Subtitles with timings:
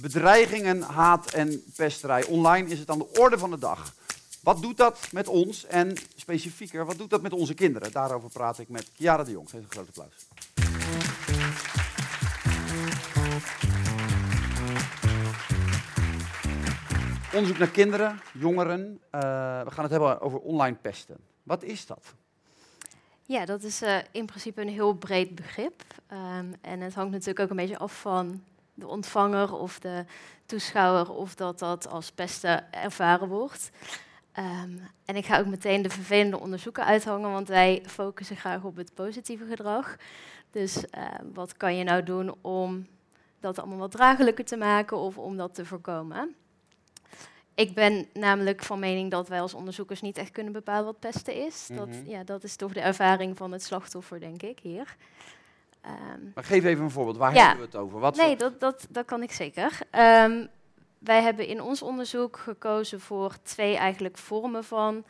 [0.00, 3.94] Bedreigingen, haat en pesterij online is het aan de orde van de dag.
[4.42, 7.92] Wat doet dat met ons en specifieker, wat doet dat met onze kinderen?
[7.92, 9.50] Daarover praat ik met Chiara de Jong.
[9.50, 10.26] Geef een groot applaus.
[17.32, 18.80] Onderzoek naar kinderen, jongeren.
[18.80, 19.20] Uh,
[19.62, 21.16] we gaan het hebben over online pesten.
[21.42, 22.14] Wat is dat?
[23.22, 25.82] Ja, dat is uh, in principe een heel breed begrip.
[26.12, 28.42] Um, en het hangt natuurlijk ook een beetje af van
[28.78, 30.04] de ontvanger of de
[30.46, 33.70] toeschouwer of dat dat als pesten ervaren wordt.
[34.38, 38.76] Um, en ik ga ook meteen de vervelende onderzoeken uithangen, want wij focussen graag op
[38.76, 39.96] het positieve gedrag.
[40.50, 41.04] Dus uh,
[41.34, 42.86] wat kan je nou doen om
[43.40, 46.34] dat allemaal wat draaglijker te maken of om dat te voorkomen?
[47.54, 51.34] Ik ben namelijk van mening dat wij als onderzoekers niet echt kunnen bepalen wat pesten
[51.46, 51.68] is.
[51.74, 52.08] dat, Mhm.
[52.08, 54.96] ja, dat is toch de ervaring van het slachtoffer, denk ik, hier.
[55.88, 57.16] Ehm, Maar geef even een voorbeeld.
[57.16, 57.46] Waar Ja.
[57.46, 57.98] hebben we het over?
[58.00, 59.78] Wat nee, voor- dat, dat, dat kan ik zeker.
[59.90, 60.46] Ehm,
[60.98, 65.04] wij hebben in ons onderzoek gekozen voor twee eigenlijk vormen van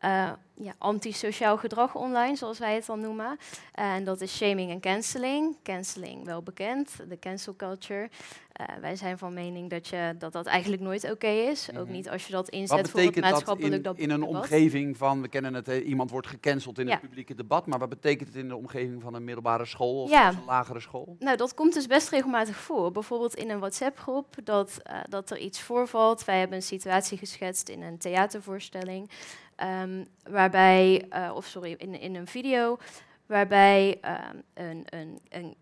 [0.00, 3.38] eh, ja, antisociaal gedrag online, zoals wij het dan noemen.
[3.72, 5.56] en dat is shaming en cancelling.
[5.62, 8.08] Cancelling wel bekend, de cancel culture.
[8.52, 11.68] Eh, wij zijn van mening dat, je, dat dat eigenlijk nooit oké is.
[11.76, 11.92] Ook Mhm.
[11.92, 14.34] niet als je dat inzet voor het betekent dat maatschappelijk in, in een debat.
[14.36, 16.92] omgeving van, we kennen het, eh, iemand wordt gecanceld in Ja.
[16.92, 20.10] het publieke debat, maar wat betekent het in de omgeving van een middelbare school of
[20.10, 20.28] Ja.
[20.28, 21.16] een lagere school?
[21.18, 22.92] Nou, dat komt dus best regelmatig voor.
[22.92, 26.24] Bijvoorbeeld in een WhatsApp-groep dat, eh, dat er iets voorvalt.
[26.24, 29.10] Wij hebben een situatie geschetst in een theatervoorstelling,
[29.60, 32.78] ehm, waarbij, eh, of sorry, in, in een video,
[33.26, 35.56] waarbij ehm, een, een, een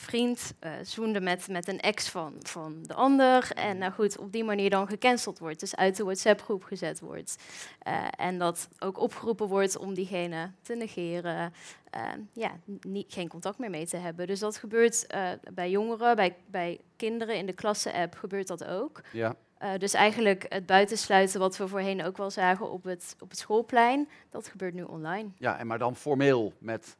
[0.00, 3.50] vriend eh, zoende met, met een ex van, van de ander.
[3.54, 5.60] En nou goed, op die manier dan gecanceld wordt.
[5.60, 7.36] Dus uit de WhatsApp-groep gezet wordt.
[7.78, 11.52] Eh, en dat ook opgeroepen wordt om diegene te negeren.
[11.90, 14.26] eh, ja, niet, geen contact meer mee te hebben.
[14.26, 15.06] Dus dat gebeurt
[15.54, 19.00] bij jongeren, bij, bij kinderen in de klasse-app gebeurt dat ook.
[19.12, 19.36] Ja.
[19.58, 23.38] Eh, dus eigenlijk het buitensluiten wat we voorheen ook wel zagen op het, op het
[23.38, 25.28] schoolplein, dat gebeurt nu online.
[25.38, 26.96] ja, en maar dan formeel met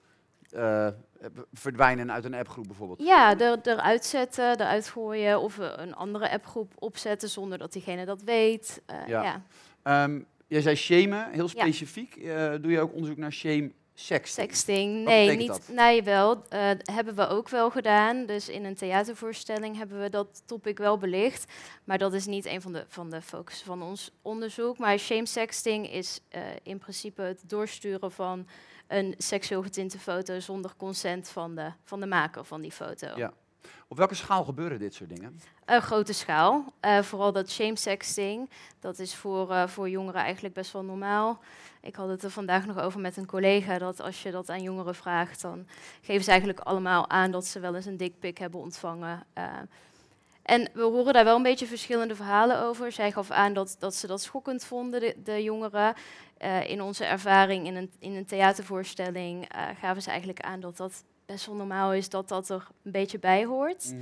[0.50, 0.88] eh,
[1.52, 3.02] verdwijnen uit een appgroep bijvoorbeeld.
[3.02, 8.04] Ja, er, eruit zetten, eruit gooien of eh, een andere appgroep opzetten zonder dat diegene
[8.04, 8.82] dat weet.
[9.06, 9.22] Ja.
[9.22, 9.42] ja.
[9.82, 12.24] Ehm, jij zei shamen, heel specifiek.
[12.60, 15.04] Doe je ook onderzoek naar shame sexting?
[15.04, 15.48] Nee, niet.
[15.48, 15.68] dat?
[15.68, 16.42] Nee, wel.
[16.48, 18.26] eh, hebben we ook wel gedaan.
[18.26, 21.52] Dus in een theatervoorstelling hebben we dat topic wel belicht.
[21.84, 24.78] Maar dat is niet een van de, van de focussen van ons onderzoek.
[24.78, 28.46] Maar shame sexting is eh, in principe het doorsturen van
[28.86, 33.06] een seksueel getinte foto zonder consent van de, van de maker van die foto.
[33.16, 33.32] Ja.
[33.88, 35.40] Op welke schaal gebeuren dit soort dingen?
[35.64, 36.72] Een grote schaal.
[36.80, 41.38] Eh, vooral dat shame sexting, dat is voor, eh, voor jongeren eigenlijk best wel normaal.
[41.80, 44.62] Ik had het er vandaag nog over met een collega, dat als je dat aan
[44.62, 45.66] jongeren vraagt, dan
[46.00, 49.26] geven ze eigenlijk allemaal aan dat ze wel eens een dikpik hebben ontvangen.
[49.32, 49.44] Eh,
[50.42, 52.92] en we horen daar wel een beetje verschillende verhalen over.
[52.92, 55.94] Zij gaf aan dat, dat ze dat schokkend vonden, de, de jongeren.
[56.66, 59.48] In onze ervaring in een, in een theatervoorstelling
[59.80, 63.18] gaven ze eigenlijk aan dat dat best wel normaal is, dat dat er een beetje
[63.18, 63.94] bij hoort.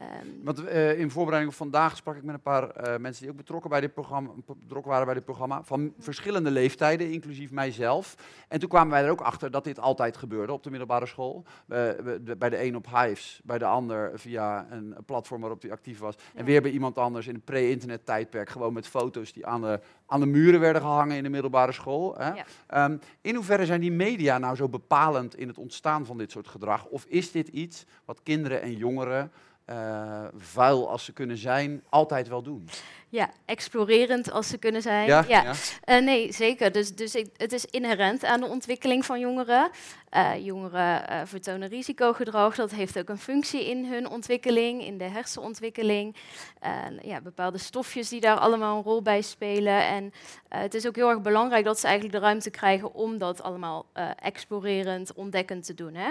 [0.00, 3.30] Ehm, Want eh, in voorbereiding op vandaag sprak ik met een paar eh, mensen die
[3.30, 8.14] ook betrokken, bij dit programma, betrokken waren bij dit programma, van verschillende leeftijden, inclusief mijzelf.
[8.48, 11.44] En toen kwamen wij er ook achter dat dit altijd gebeurde op de middelbare school.
[11.66, 16.14] Bij de een op Hives, bij de ander via een platform waarop hij actief was.
[16.34, 19.80] En weer bij iemand anders in een pre-internet tijdperk, gewoon met foto's die aan de,
[20.06, 22.14] aan de muren werden gehangen in de middelbare school.
[22.16, 22.32] Hè?
[22.32, 22.44] Ja.
[22.66, 26.48] Ehm, in hoeverre zijn die media nou zo bepalend in het ontstaan van dit soort
[26.48, 26.86] gedrag?
[26.86, 29.32] Of is dit iets wat kinderen en jongeren,
[29.70, 32.68] eh, vuil als ze kunnen zijn, altijd wel doen?
[33.08, 35.06] Ja, explorerend als ze kunnen zijn.
[35.06, 35.24] Ja?
[35.28, 35.52] Ja, Ja.
[35.84, 36.72] Eh, nee, zeker.
[36.72, 39.70] Dus, dus ik, het is inherent aan de ontwikkeling van jongeren.
[40.08, 42.54] Eh, jongeren vertonen risicogedrag.
[42.54, 46.16] Dat heeft ook een functie in hun ontwikkeling, in de hersenontwikkeling.
[46.60, 49.86] En ja, bepaalde stofjes die daar allemaal een rol bij spelen.
[49.86, 50.12] En
[50.48, 53.86] het is ook heel erg belangrijk dat ze eigenlijk de ruimte krijgen om dat allemaal
[54.16, 55.94] explorerend, ontdekkend te doen.
[55.94, 56.10] Hè?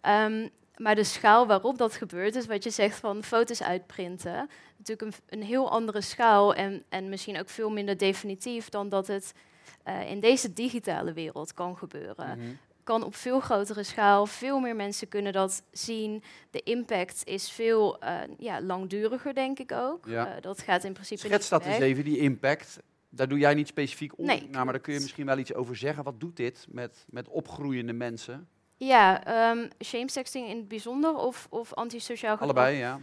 [0.00, 0.48] Ehm,
[0.78, 4.48] maar de schaal waarop dat gebeurt, is wat je zegt van foto's uitprinten.
[4.76, 9.06] Natuurlijk een, een heel andere schaal en, en misschien ook veel minder definitief dan dat
[9.06, 9.32] het
[9.82, 12.38] eh, in deze digitale wereld kan gebeuren.
[12.38, 12.48] Mhm.
[12.82, 16.22] Kan op veel grotere schaal, veel meer mensen kunnen dat zien.
[16.50, 20.06] De impact is veel eh, ja, langduriger, denk ik ook.
[20.06, 20.36] Ja.
[20.36, 22.78] Eh, dat gaat in principe Schets dat eens even, die impact.
[23.08, 25.54] Daar doe jij niet specifiek onderzoek Nee, naar, maar daar kun je misschien wel iets
[25.54, 26.04] over zeggen.
[26.04, 28.48] Wat doet dit met, met opgroeiende mensen?
[28.76, 32.56] Ja, ehm shame sexting in het bijzonder of, of antisociaal gedrag?
[32.56, 33.00] Allebei, ja.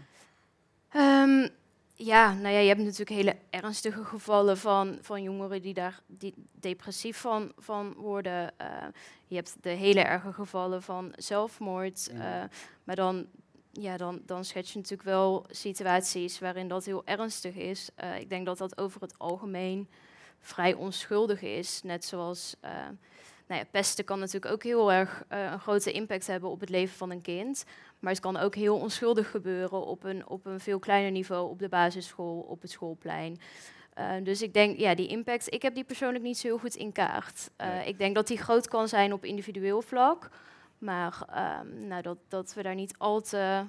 [0.90, 1.48] Ehm,
[1.96, 6.34] ja, nou ja, je hebt natuurlijk hele ernstige gevallen van, van jongeren die daar die
[6.52, 8.58] depressief van, van worden.
[8.58, 8.68] Eh,
[9.28, 12.10] je hebt de hele erge gevallen van zelfmoord.
[12.14, 12.44] Eh,
[12.84, 13.26] maar dan
[13.72, 17.90] ja, dan, dan schets je natuurlijk wel situaties waarin dat heel ernstig is.
[17.96, 19.90] Eh, ik denk dat dat over het algemeen
[20.40, 21.82] vrij onschuldig is.
[21.84, 22.56] Net zoals
[23.54, 26.70] nou ja, pesten kan natuurlijk ook heel erg uh, een grote impact hebben op het
[26.70, 27.66] leven van een kind.
[28.00, 31.60] Maar het kan ook heel onschuldig gebeuren op een, op een veel kleiner niveau, op
[31.60, 33.40] de basisschool, op het schoolplein.
[33.98, 36.76] Uh, dus ik denk, ja, die impact, ik heb die persoonlijk niet zo heel goed
[36.76, 37.50] in kaart.
[37.58, 37.88] Nee.
[37.88, 40.30] Ik denk dat die groot kan zijn op individueel vlak.
[40.78, 41.28] Maar
[41.62, 43.64] um, nou, dat, dat we daar niet al te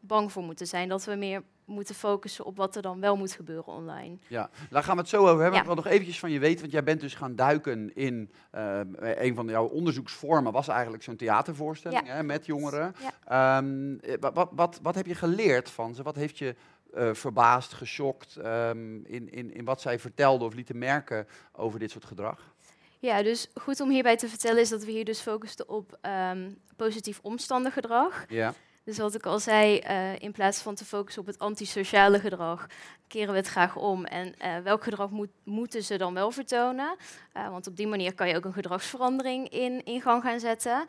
[0.00, 0.88] bang voor moeten zijn.
[0.88, 4.18] Dat we meer moeten focussen op wat er dan wel moet gebeuren online.
[4.28, 5.52] Ja, daar gaan we het zo over hebben.
[5.52, 5.60] Ja.
[5.60, 8.80] Ik wil nog eventjes van je weten, want jij bent dus gaan duiken in uh,
[9.00, 12.14] een van jouw onderzoeksvormen was eigenlijk zo'n theatervoorstelling ja.
[12.14, 12.94] hè, met jongeren.
[13.28, 13.58] Ja.
[13.58, 16.02] Um, wat, wat, wat heb je geleerd van ze?
[16.02, 16.54] Wat heeft je
[16.94, 21.90] uh, verbaasd, geschokt um, in, in, in wat zij vertelden of lieten merken over dit
[21.90, 22.54] soort gedrag?
[22.98, 25.98] Ja, dus goed om hierbij te vertellen is dat we hier dus focusten op
[26.32, 28.24] um, positief omstandengedrag.
[28.28, 28.54] Ja.
[28.86, 32.66] Dus wat ik al zei, uh, in plaats van te focussen op het antisociale gedrag,
[33.08, 34.04] keren we het graag om.
[34.04, 36.96] En uh, welk gedrag moet, moeten ze dan wel vertonen?
[37.36, 40.86] Uh, want op die manier kan je ook een gedragsverandering in, gang gaan zetten.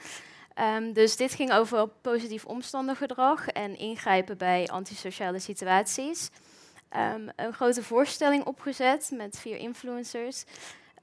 [0.76, 6.30] Um, dus dit ging over positief omstandengedrag en ingrijpen bij antisociale situaties.
[7.14, 10.44] Um, een grote voorstelling opgezet met vier influencers.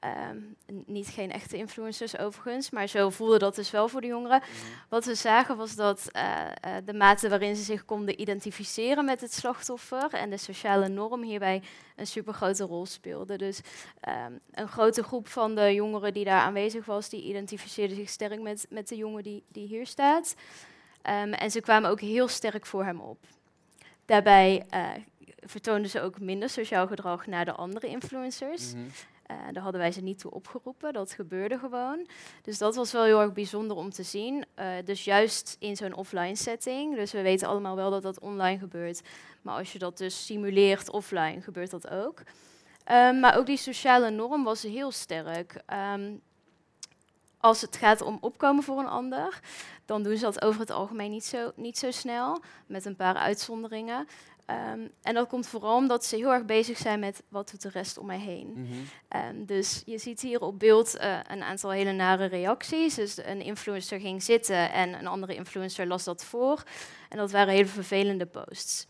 [0.05, 0.57] Um,
[0.87, 4.43] niet geen echte influencers overigens, maar zo voelde dat dus wel voor de jongeren.
[4.43, 4.71] -hmm.
[4.89, 6.23] Wat we zagen was dat uh,
[6.67, 11.23] uh, de mate waarin ze zich konden identificeren met het slachtoffer en de sociale norm
[11.23, 11.63] hierbij
[11.97, 13.37] een supergrote rol speelde.
[13.37, 13.61] Dus
[14.27, 18.41] um, een grote groep van de jongeren die daar aanwezig was, die identificeerde zich sterk
[18.41, 20.35] met, met de jongen die, die hier staat.
[21.03, 23.19] Um, en ze kwamen ook heel sterk voor hem op.
[24.05, 24.91] Daarbij uh,
[25.47, 28.73] vertoonden ze ook minder sociaal gedrag naar de andere influencers.
[28.73, 28.91] Mm -hmm.
[29.31, 32.07] Uh, daar hadden wij ze niet toe opgeroepen, dat gebeurde gewoon.
[32.43, 34.45] Dus dat was wel heel erg bijzonder om te zien.
[34.59, 38.59] Uh, dus juist in zo'n offline setting, dus we weten allemaal wel dat dat online
[38.59, 39.03] gebeurt,
[39.43, 42.23] maar als je dat dus simuleert offline, gebeurt dat ook.
[42.93, 45.63] Um, maar ook die sociale norm was heel sterk.
[45.95, 46.21] Um,
[47.39, 49.41] als het gaat om opkomen voor een ander,
[49.85, 53.15] dan doen ze dat over het algemeen niet zo, niet zo snel, met een paar
[53.15, 54.07] uitzonderingen.
[54.47, 57.69] Um, en dat komt vooral omdat ze heel erg bezig zijn met wat doet de
[57.69, 58.53] rest om mij heen.
[58.55, 59.29] Mm -hmm.
[59.39, 62.95] um, dus je ziet hier op beeld uh, een aantal hele nare reacties.
[62.95, 66.63] Dus een influencer ging zitten en een andere influencer las dat voor.
[67.09, 68.87] En dat waren hele vervelende posts.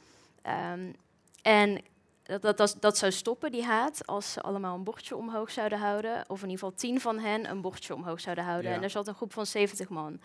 [0.72, 0.94] Um,
[1.42, 1.80] en
[2.25, 5.79] dat, dat, dat, dat, zou stoppen, die haat, als ze allemaal een bordje omhoog zouden
[5.79, 6.25] houden.
[6.26, 8.71] Of in ieder geval tien van hen een bordje omhoog zouden houden.
[8.71, 8.76] Ja.
[8.76, 10.21] En er zat een groep van 70 man.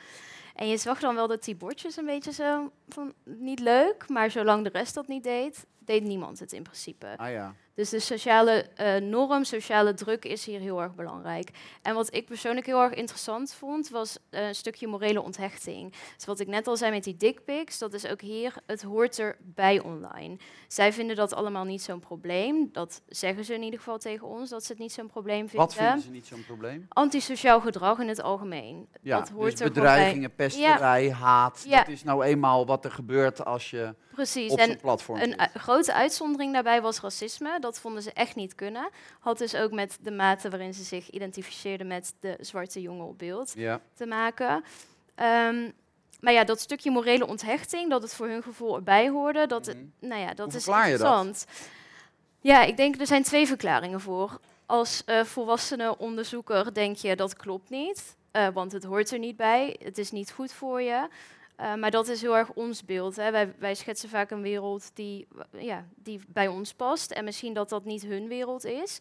[0.55, 4.31] En je zag dan wel dat die bordjes een beetje zo van niet leuk, maar
[4.31, 7.13] zolang de rest dat niet deed, deed niemand het in principe.
[7.17, 7.55] Ah, ja.
[7.79, 11.49] Dus de sociale uh, norm, sociale druk is hier heel erg belangrijk.
[11.81, 15.93] En wat ik persoonlijk heel erg interessant vond, was uh, een stukje morele onthechting.
[16.15, 19.19] Dus wat ik net al zei met die dickpics, dat is ook hier, het hoort
[19.19, 20.37] erbij online.
[20.67, 22.69] Zij vinden dat allemaal niet zo'n probleem.
[22.71, 25.67] Dat zeggen ze in ieder geval tegen ons, dat ze het niet zo'n probleem vinden.
[25.67, 26.85] Wat vinden ze niet zo'n probleem?
[26.89, 28.87] Antisociaal gedrag in het algemeen.
[29.01, 31.13] Ja, dat hoort dus bedreigingen, pesterij, ja.
[31.13, 31.65] haat.
[31.67, 31.77] Ja.
[31.77, 34.51] Dat is nou eenmaal wat er gebeurt als je Precies.
[34.51, 37.59] op zo'n platform Een grote uitzondering daarbij was racisme.
[37.59, 38.89] Dat vonden ze echt niet kunnen.
[39.19, 43.17] Had dus ook met de mate waarin ze zich identificeerden met de zwarte jongen op
[43.17, 43.81] beeld ja.
[43.93, 44.63] te maken.
[45.15, 45.73] Um,
[46.19, 49.73] maar ja, dat stukje morele onthechting, dat het voor hun gevoel erbij hoorde, dat, mm
[49.73, 50.09] -hmm.
[50.09, 50.75] nou ja, dat is Dat?
[50.75, 51.45] interessant.
[52.41, 54.39] Ja, ik denk er zijn twee verklaringen voor.
[54.65, 59.35] Als uh, volwassene onderzoeker denk je dat klopt niet, uh, want het hoort er niet
[59.35, 61.07] bij, het is niet goed voor je.
[61.59, 63.15] Uh, maar dat is heel erg ons beeld.
[63.15, 63.31] Hè.
[63.31, 67.11] Wij, wij, schetsen vaak een wereld die, ja, die bij ons past.
[67.11, 68.99] En misschien dat dat niet hun wereld is.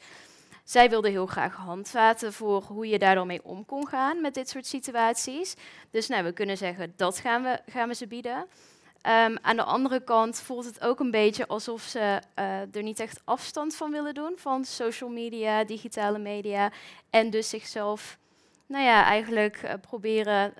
[0.65, 4.35] Zij wilden heel graag handvaten voor hoe je daar dan mee om kon gaan met
[4.35, 5.55] dit soort situaties.
[5.91, 8.37] Dus nou, we kunnen zeggen, dat gaan we, gaan we ze bieden.
[8.37, 11.99] Um, aan de andere kant voelt het ook een beetje alsof ze
[12.38, 16.73] uh, er niet echt afstand van willen doen van social media, digitale media.
[17.11, 18.19] En dus zichzelf,
[18.67, 20.55] nou ja, eigenlijk uh, proberen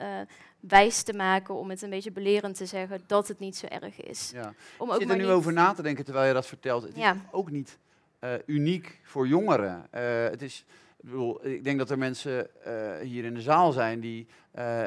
[0.61, 4.01] wijs te maken om het een beetje belerend te zeggen dat het niet zo erg
[4.01, 4.31] is.
[4.35, 4.53] Ja.
[4.79, 5.31] Om ook Zit er nu niet...
[5.33, 6.83] over na te denken terwijl je dat vertelt.
[6.83, 7.13] Het ja.
[7.13, 7.79] is ook niet
[8.21, 9.87] uh, uniek voor jongeren.
[9.95, 10.01] Uh,
[10.31, 10.65] het is,
[11.01, 12.73] ik, bedoel, ik denk dat er mensen uh,
[13.03, 14.27] hier in de zaal zijn die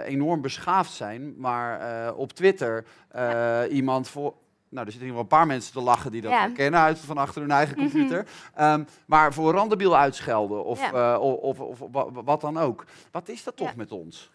[0.06, 3.68] enorm beschaafd zijn, maar op Twitter ja.
[3.68, 4.34] iemand voor.
[4.70, 6.50] Nou, er zitten ieder geval een paar mensen te lachen die dat Ja.
[6.50, 8.26] kennen uit van achter hun eigen computer.
[8.60, 12.86] um, maar voor randebiel uitschelden of, of, of, of wa- wat dan ook.
[13.12, 14.32] Wat is dat toch met ons?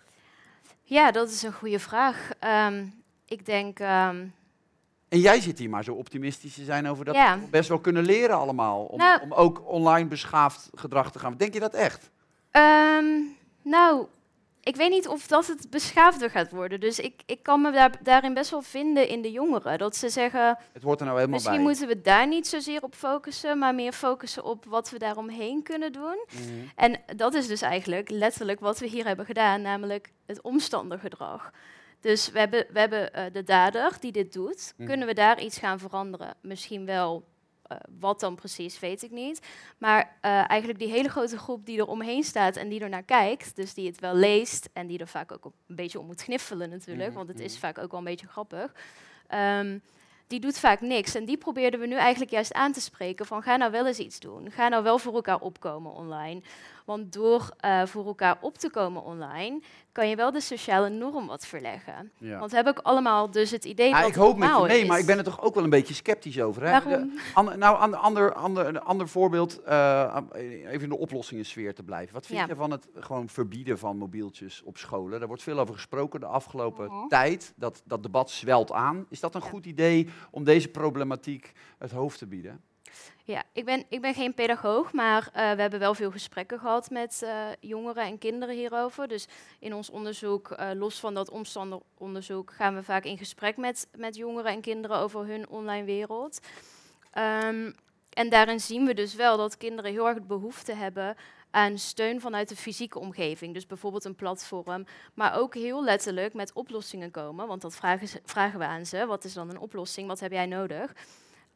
[0.89, 2.31] Ja, dat is een goede vraag.
[2.39, 2.87] Ehm,
[3.25, 4.25] ik denk, ehm,
[5.09, 7.39] En jij zit hier maar zo optimistisch te zijn over dat Ja.
[7.39, 8.85] we best wel kunnen leren allemaal.
[8.85, 11.37] Om, Nou- om ook online beschaafd gedrag te gaan.
[11.37, 12.11] Denk je dat echt?
[12.51, 13.05] ehm,
[13.63, 14.07] nou,
[14.67, 16.81] ik weet niet of dat het beschaafder gaat worden.
[16.81, 19.79] Dus ik, ik kan me daar, daarin best wel vinden in de jongeren.
[19.79, 21.65] Dat ze zeggen, Het hoort er nou helemaal misschien bij.
[21.67, 25.93] moeten we daar niet zozeer op focussen, maar meer focussen op wat we daaromheen kunnen
[25.93, 26.25] doen.
[26.33, 26.45] Mhm.
[26.75, 31.51] En dat is dus eigenlijk letterlijk wat we hier hebben gedaan, namelijk het omstandergedrag.
[32.01, 34.73] Dus we hebben, we hebben eh, de dader die dit doet.
[34.77, 34.89] Mhm.
[34.89, 36.35] Kunnen we daar iets gaan veranderen?
[36.43, 37.25] Misschien wel.
[37.69, 39.47] Eh, wat dan precies, weet ik niet.
[39.79, 43.03] Maar eh, eigenlijk die hele grote groep die er omheen staat en die er naar
[43.03, 46.23] kijkt, dus die het wel leest en die er vaak ook een beetje om moet
[46.23, 47.61] gniffelen natuurlijk, Mhm, want het is mhm.
[47.61, 48.75] vaak ook wel een beetje grappig.
[49.27, 49.79] Ehm,
[50.27, 51.15] die doet vaak niks.
[51.15, 53.99] En die probeerden we nu eigenlijk juist aan te spreken van ga nou wel eens
[53.99, 54.51] iets doen.
[54.51, 56.43] Ga nou wel voor elkaar opkomen online.
[56.87, 59.61] Want door eh, voor elkaar op te komen online,
[59.93, 62.11] kan je wel de sociale norm wat verleggen.
[62.19, 62.39] Ja.
[62.39, 64.81] Want we hebben ook allemaal dus het idee Ja, dat ik hoop met je mee,
[64.81, 64.89] is.
[64.89, 66.63] maar ik ben er toch ook wel een beetje sceptisch over.
[66.63, 66.71] Hè?
[66.71, 66.91] Waarom?
[67.11, 70.17] De- ander- nou, ander, ander, ander, een ander voorbeeld, eh,
[70.67, 72.15] even in de oplossingensfeer te blijven.
[72.15, 72.47] Wat vind Ja.
[72.47, 75.19] je van het gewoon verbieden van mobieltjes op scholen?
[75.19, 77.09] Daar wordt veel over gesproken de afgelopen Mhm.
[77.09, 77.53] tijd.
[77.57, 79.07] Dat, dat debat zwelt aan.
[79.09, 79.49] Is dat een Ja.
[79.49, 82.61] goed idee om deze problematiek het hoofd te bieden?
[83.25, 86.91] Ja, ik ben, ik ben geen pedagoog, maar eh, we hebben wel veel gesprekken gehad
[86.91, 89.09] met eh, jongeren en kinderen hierover.
[89.09, 93.89] Dus in ons onderzoek, eh, los van dat omstanderonderzoek, gaan we vaak in gesprek met,
[93.97, 96.41] met jongeren en kinderen over hun online wereld.
[97.11, 97.73] Ehm,
[98.11, 101.17] en daarin zien we dus wel dat kinderen heel erg behoefte hebben
[101.51, 103.55] aan steun vanuit de fysieke omgeving.
[103.55, 107.47] Dus bijvoorbeeld een platform, maar ook heel letterlijk met oplossingen komen.
[107.47, 109.07] Want dat vragen, vragen we aan ze.
[109.07, 110.09] Wat is dan een oplossing?
[110.09, 110.93] Wat heb jij nodig?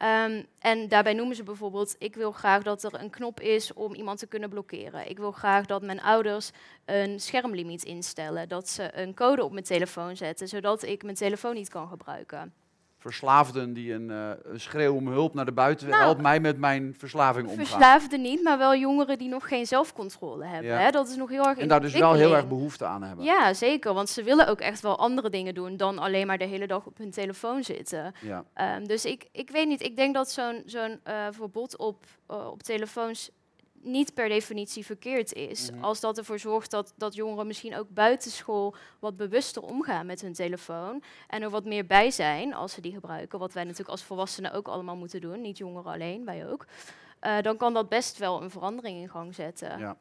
[0.01, 3.95] Ehm, en daarbij noemen ze bijvoorbeeld, ik wil graag dat er een knop is om
[3.95, 5.11] iemand te kunnen blokkeren.
[5.11, 6.51] Ik wil graag dat mijn ouders
[6.85, 8.49] een schermlimiet instellen.
[8.49, 12.53] Dat ze een code op mijn telefoon zetten, zodat ik mijn telefoon niet kan gebruiken.
[13.01, 16.59] Verslaafden die een, eh, een schreeuw om hulp naar de buitenwereld, Nou, help mij met
[16.59, 17.67] mijn verslaving omgaan.
[17.67, 20.71] Verslaafden niet, maar wel jongeren die nog geen zelfcontrole hebben.
[20.71, 20.79] Ja.
[20.79, 20.91] Hè?
[20.91, 23.25] Dat is nog heel erg En daar dus wel heel erg behoefte aan hebben.
[23.25, 23.95] Ja, zeker.
[23.95, 26.87] Want ze willen ook echt wel andere dingen doen dan alleen maar de hele dag
[26.87, 28.15] op hun telefoon zitten.
[28.21, 28.45] Ja.
[28.55, 32.47] Ehm, dus ik, ik weet niet, ik denk dat zo'n zo'n eh, verbod op, eh,
[32.51, 33.31] op telefoons
[33.83, 35.71] niet per definitie verkeerd is.
[35.71, 35.85] Mhm.
[35.85, 40.33] Als dat ervoor zorgt dat, dat jongeren misschien ook buitenschool wat bewuster omgaan met hun
[40.33, 41.03] telefoon.
[41.29, 43.39] En er wat meer bij zijn als ze die gebruiken.
[43.39, 45.41] Wat wij natuurlijk als volwassenen ook allemaal moeten doen.
[45.41, 46.67] Niet jongeren alleen, wij ook.
[47.21, 49.79] Eh, dan kan dat best wel een verandering in gang zetten.
[49.79, 49.97] Ja.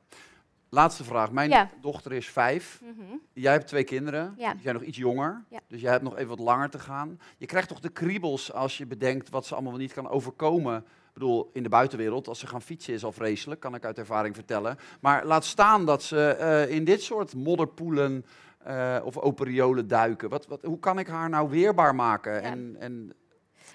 [0.71, 1.31] Laatste vraag.
[1.31, 1.69] Mijn Ja.
[1.81, 2.81] dochter is vijf.
[2.83, 3.15] Mhm.
[3.33, 4.33] Jij hebt twee kinderen.
[4.37, 4.51] Ja.
[4.53, 5.43] Die zijn nog iets jonger.
[5.49, 5.59] Ja.
[5.67, 7.19] Dus jij hebt nog even wat langer te gaan.
[7.37, 10.85] Je krijgt toch de kriebels als je bedenkt wat ze allemaal niet kan overkomen.
[11.09, 13.97] Ik bedoel, in de buitenwereld, als ze gaan fietsen is al vreselijk, kan ik uit
[13.97, 14.77] ervaring vertellen.
[15.01, 18.25] Maar laat staan dat ze eh, in dit soort modderpoelen
[18.63, 20.29] eh, of open riolen duiken.
[20.29, 22.33] Wat, wat, hoe kan ik haar nou weerbaar maken?
[22.33, 22.41] Ja.
[22.41, 23.13] En, en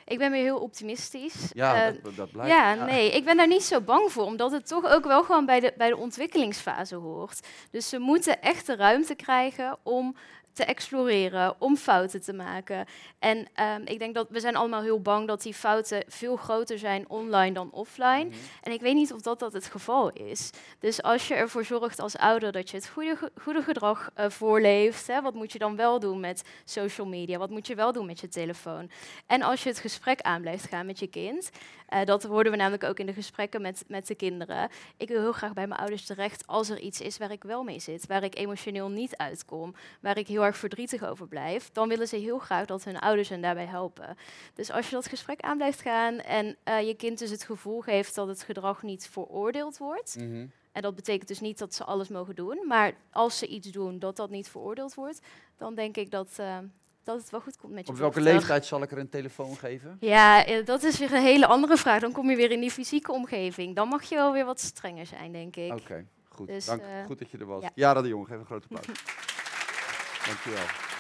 [0.05, 1.50] Ik ben weer heel optimistisch.
[1.53, 2.53] ja, Eh, dat, dat blijkt.
[2.53, 5.47] Ja, nee, ik ben daar niet zo bang voor, omdat het toch ook wel gewoon
[5.47, 7.47] bij de, bij de ontwikkelingsfase hoort.
[7.71, 10.17] Dus ze moeten echt de ruimte krijgen om
[10.54, 12.87] te exploreren, om fouten te maken.
[13.18, 16.78] En ehm, ik denk dat we zijn allemaal heel bang dat die fouten veel groter
[16.78, 18.25] zijn online dan offline.
[18.25, 18.34] Mhm.
[18.62, 20.50] En ik weet niet of dat, dat het geval is.
[20.78, 25.06] Dus als je ervoor zorgt als ouder dat je het goede, goede gedrag eh, voorleeft,
[25.06, 27.38] hè, wat moet je dan wel doen met social media?
[27.38, 28.90] Wat moet je wel doen met je telefoon?
[29.26, 31.50] En als je het gesprek aan blijft gaan met je kind,
[31.88, 34.68] eh, dat hoorden we namelijk ook in de gesprekken met, met de kinderen.
[34.96, 37.62] Ik wil heel graag bij mijn ouders terecht als er iets is waar ik wel
[37.62, 41.71] mee zit, waar ik emotioneel niet uitkom, waar ik heel erg verdrietig over blijf.
[41.73, 44.17] Dan willen ze heel graag dat hun ouders hen daarbij helpen.
[44.55, 47.81] Dus als je dat gesprek aan blijft gaan en eh, je kind dus het gevoel
[47.81, 50.17] geeft dat het gedrag niet veroordeeld wordt.
[50.19, 50.47] Mhm.
[50.73, 53.99] En dat betekent dus niet dat ze alles mogen doen, maar als ze iets doen
[53.99, 55.21] dat dat niet veroordeeld wordt,
[55.57, 56.59] dan denk ik dat, eh,
[57.03, 59.57] dat het wel goed komt met je Op welke leeftijd zal ik er een telefoon
[59.57, 59.97] geven?
[60.01, 62.01] Ja, eh, dat is weer een hele andere vraag.
[62.01, 63.75] Dan kom je weer in die fysieke omgeving.
[63.77, 65.73] Dan mag je wel weer wat strenger zijn, denk ik.
[65.73, 66.47] Oké, goed.
[66.47, 67.63] Dus, Dank, goed dat je er was.
[67.63, 67.71] ja.
[67.75, 68.97] Jara de Jong, geef een grote applaus.
[70.26, 70.94] Dankjewel.